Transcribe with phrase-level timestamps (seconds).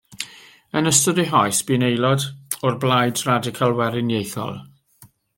[0.77, 2.25] Yn ystod ei hoes bu'n aelod
[2.69, 4.57] o'r Blaid Radical Weriniaethol.